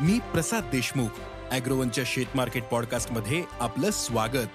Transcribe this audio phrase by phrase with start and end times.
[0.00, 1.08] मी प्रसाद देशमुख
[1.50, 4.46] अॅग्रोवनच्या शेत मार्केट पॉडकास्टमध्ये आपलं स्वागत.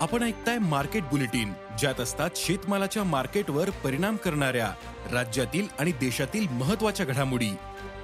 [0.00, 4.70] आपण ऐकताय मार्केट बुलेटिन ज्यात असतात शेतमालाच्या मार्केटवर परिणाम करणाऱ्या
[5.12, 7.54] राज्यातील आणि देशातील महत्त्वाच्या घडामोडी.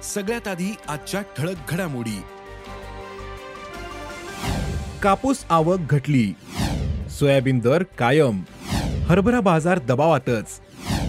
[0.03, 2.21] सगळ्यात आधी आजच्या ठळक घडामोडी.
[5.03, 6.33] कापूस आवक घटली.
[7.09, 8.41] सोयाबीन दर कायम.
[9.09, 10.47] हरभरा बाजार दबावातच.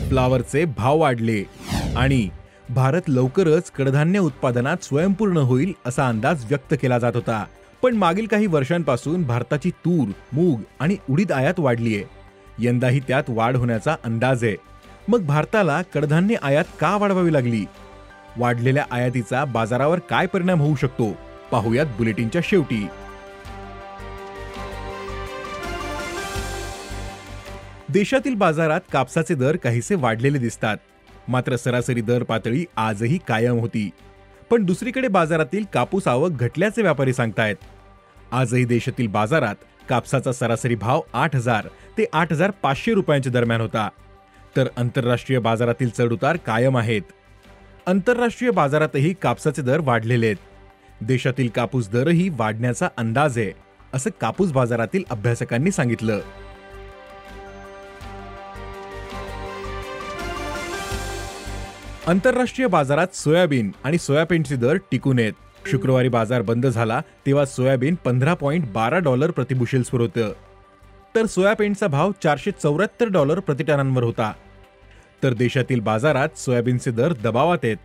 [0.08, 1.44] फ्लावरचे भाव वाढले.
[1.96, 2.28] आणि
[2.70, 7.44] भारत लवकरच कडधान्य उत्पादनात स्वयंपूर्ण होईल असा अंदाज व्यक्त केला जात होता.
[7.82, 12.02] पण मागील काही वर्षांपासून भारताची तूर मूग आणि उडीद आयात वाढलीय.
[12.58, 14.56] यंदाही त्यात वाढ होण्याचा अंदाज आहे.
[15.08, 17.64] मग भारताला कडधान्य आयात का वाढवावी लागली?
[18.36, 21.12] वाढलेल्या आयातीचा बाजारावर काय परिणाम होऊ शकतो?
[21.50, 22.86] पाहुयात बुलेटिनच्या शेवटी.
[27.88, 30.76] देशातील बाजारात कापसाचे दर काहीसे वाढलेले दिसतात.
[31.28, 33.90] मात्र सरासरी दर पातळी आजही कायम होती.
[34.50, 37.56] पण दुसरीकडे बाजारातील कापूस आवक घटल्याचे व्यापारी सांगतायत.
[38.32, 39.54] आजही देशातील बाजारात
[39.88, 43.88] कापसाचा सरासरी भाव आठ हजार ते आठ हजार पाचशे रुपयांच्या दरम्यान होता.
[44.56, 47.02] तर आंतरराष्ट्रीय बाजारातील चढउतार कायम आहेत.
[47.86, 50.36] आंतरराष्ट्रीय बाजारातही कापसाचे दर वाढलेले आहेत.
[51.00, 53.52] देशातील कापूस दरही वाढण्याचा अंदाज आहे
[53.94, 56.20] असं कापूस बाजारातील अभ्यासकांनी सांगितलं.
[62.06, 65.32] आंतरराष्ट्रीय बाजारात सोयाबीन आणि सोयाबीनचे दर टिकून येत
[65.70, 70.32] शुक्रवारी बाजार बंद झाला तेव्हा सोयाबीन पंधरा पॉईंट बारा डॉलर प्रतिबुशेल्सवर होतं.
[71.14, 74.32] तर सोयाबीनचा भाव चारशे चौऱ्याहत्तर डॉलर प्रतिटनांवर होता.
[75.22, 77.76] तर देशातील बाजारात सोयाबीनचे दर दबावात आहेत.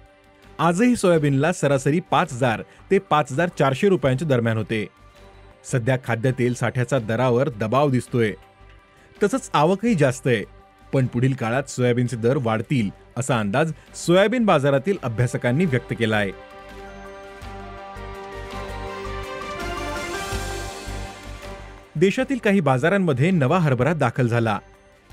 [0.59, 4.87] आजही सोयाबीनला सरासरी पाच हजार ते पाच हजार चारशे रुपयांच्या दरम्यान होते.
[5.71, 8.33] सध्या खाद्यतेल साठ्याचा दरावर दबाव दिसतोय.
[9.23, 10.58] तसंच आवकही जास्त आहे.
[10.93, 16.31] पण पुढील काळात सोयाबीनचे दर वाढतील असा अंदाज सोयाबीन बाजारातील अभ्यासकांनी व्यक्त केला आहे
[21.95, 24.59] देशातील काही बाजारांमध्ये नवा हरभरा दाखल झाला.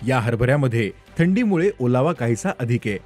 [0.07, 2.99] या हरभऱ्यामध्ये थंडीमुळे ओलावा काहीसा अधिक आहे.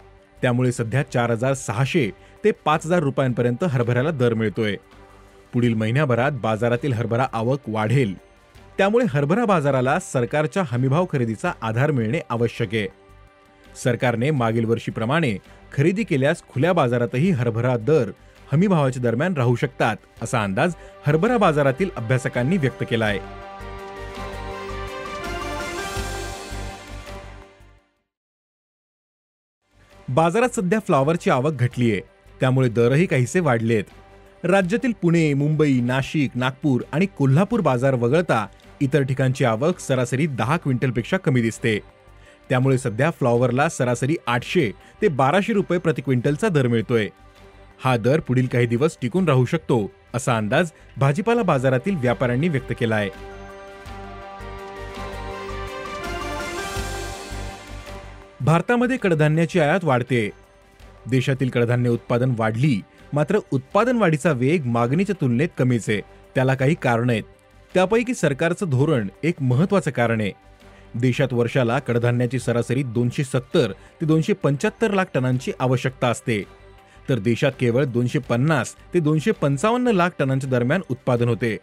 [0.43, 2.11] त्यामुळे सध्या चार हजार सहाशे
[2.45, 4.77] ते पाच हजार रुपयांपर्यंत हरभऱ्याला दर मिळतोय.
[5.53, 8.15] पुढील महिन्याभरात बाजारातील हरभरा आवक वाढेल.
[8.81, 12.87] त्यामुळे हरभरा बाजाराला सरकारच्या हमीभाव खरेदीचा आधार मिळणे आवश्यक आहे.
[13.83, 15.37] सरकारने मागील वर्षीप्रमाणे
[15.73, 18.11] खरेदी केल्यास खुल्या बाजारातही हरभरा दर
[18.53, 20.75] हमीभावाच्या दरम्यान राहू शकतात असा अंदाज
[21.07, 23.19] हरभरा बाजारातील अभ्यासकांनी व्यक्त केला आहे
[30.09, 32.01] बाजारात सध्या फ्लॉवरची आवक घटली आहे
[32.41, 33.85] त्यामुळे दरही काहीसे वाढलेत.
[34.45, 38.47] राज्यातील पुणे मुंबई नाशिक नागपूर आणि कोल्हापूर बाजार वगळता
[38.81, 41.79] इतर ठिकाणची आवक सरासरी दहा क्विंटलपेक्षा कमी दिसते.
[42.49, 44.71] त्यामुळे सध्या फ्लॉवरला सरासरी आठशे
[45.03, 47.09] ते बाराशे रुपये प्रति क्विंटलचा दर मिळतोय.
[47.85, 52.97] हा दर पुढील काही दिवस टिकून राहू शकतो असा अंदाज भाजीपाला बाजारातील व्यापाऱ्यांनी व्यक्त केला
[52.97, 53.11] आहे
[58.41, 60.29] भारतामध्ये कडधान्याची आयात वाढते.
[61.11, 62.81] देशातील कडधान्य उत्पादन वाढली
[63.13, 66.01] मात्र उत्पादन वाढीचा वेग मागणीच्या तुलनेत कमीच आहे.
[66.35, 67.23] त्याला काही कारण आहेत.
[67.75, 70.33] त्यापैकी सरकारचं धोरण एक महत्वाचं कारण आहे.
[70.95, 76.43] देशात वर्षाला कडधान्याची सरासरी दोनशे सत्तर ते दोनशे पंच्याहत्तर लाख टनांची आवश्यकता असते.
[77.09, 81.59] तर देशात केवळ दोनशे पन्नास ते दोनशे पंचावन्न लाख टनांच्या दरम्यान उत्पादन होते.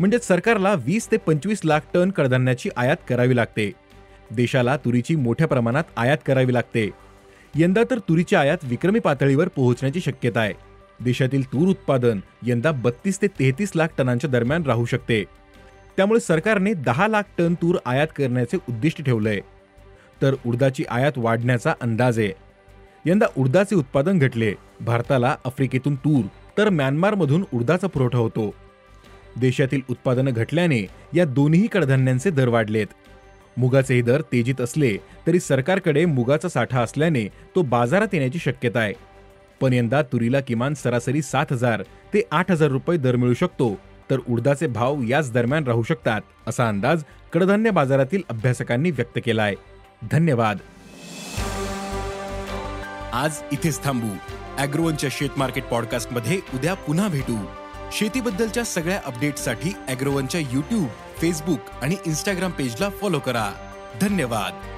[0.00, 3.72] म्हणजे सरकारला वीस ते पंचवीस लाख टन कडधान्याची आयात करावी लागते.
[4.30, 6.90] देशाला तुरीची मोठ्या प्रमाणात आयात करावी लागते.
[7.54, 10.73] यंदा तर तुरीची आयात विक्रमी पातळीवर पोहोचण्याची शक्यता आहे.
[11.00, 15.24] देशातील तूर उत्पादन यंदा बत्तीस ते तेहतीस लाख टनांच्या दरम्यान राहू शकते.
[15.96, 19.40] त्यामुळे सरकारने दहा लाख टन तूर आयात करण्याचे उद्दिष्ट ठेवलंय.
[20.22, 22.18] तर उडदाची आयात वाढण्याचा अंदाज.
[22.18, 22.32] आहे
[23.06, 24.54] यंदा उडदाचे उत्पादन घटले.
[24.80, 26.24] भारताला आफ्रिकेतून तूर
[26.58, 28.54] तर म्यानमारमधून उडदाचा पुरवठा होतो.
[29.40, 32.86] देशातील उत्पादनं घटल्याने या दोन्ही कडधान्यांचे दर वाढलेत.
[33.56, 38.92] मुगाचेही दर तेजीत असले तरी सरकारकडे मुगाचा साठा असल्याने तो बाजारात येण्याची शक्यता आहे.
[39.60, 43.78] पण यंदा तुरीला किमान सरासरी सात हजार ते आठ हजार रुपये दर मिळू शकतो.
[44.10, 49.54] तर उडदाचे भाव याच दरम्यान राहू शकतात असा अंदाज कडधान्य बाजारातील अभ्यासकांनी व्यक्त केला आहे
[50.12, 50.58] धन्यवाद.
[53.12, 54.08] आज इथेच थांबू.
[54.58, 57.36] अॅग्रोवनच्या शेत मार्केट पॉडकास्टमध्ये उद्या पुन्हा भेटू.
[57.92, 60.88] शेतीबद्दलच्या सगळ्या अपडेटसाठी अॅग्रोवनच्या युट्यूब
[61.20, 63.52] फेसबुक आणि इंस्टाग्राम पेजला फॉलो करा.
[64.00, 64.73] धन्यवाद.